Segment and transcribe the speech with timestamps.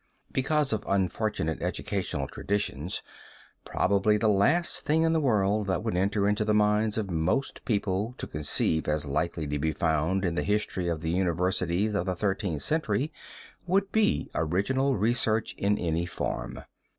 [0.31, 3.03] Because of unfortunate educational traditions,
[3.65, 7.63] probably the last thing in the world that would enter into the minds of most
[7.65, 12.07] people to conceive as likely to be found in the history of the universities of
[12.07, 13.11] the Thirteenth Century,
[13.67, 16.59] would be original research in any form.